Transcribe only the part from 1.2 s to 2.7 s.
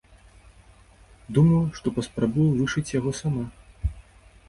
Думаю, што паспрабую